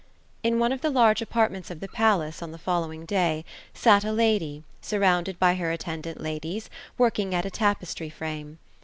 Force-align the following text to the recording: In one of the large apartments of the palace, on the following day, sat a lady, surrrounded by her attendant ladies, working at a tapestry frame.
In 0.41 0.57
one 0.57 0.71
of 0.71 0.81
the 0.81 0.89
large 0.89 1.21
apartments 1.21 1.69
of 1.69 1.79
the 1.79 1.87
palace, 1.87 2.41
on 2.41 2.51
the 2.51 2.57
following 2.57 3.05
day, 3.05 3.45
sat 3.75 4.03
a 4.03 4.11
lady, 4.11 4.63
surrrounded 4.81 5.37
by 5.37 5.53
her 5.53 5.69
attendant 5.69 6.19
ladies, 6.19 6.71
working 6.97 7.35
at 7.35 7.45
a 7.45 7.51
tapestry 7.51 8.09
frame. 8.09 8.57